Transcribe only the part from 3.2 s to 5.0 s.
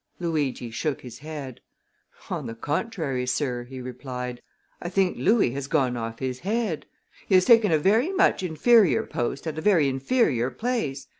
sir," he replied, "I